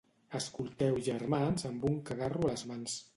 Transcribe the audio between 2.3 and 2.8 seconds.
a les